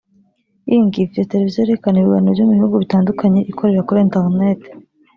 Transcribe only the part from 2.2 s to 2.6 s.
byo mu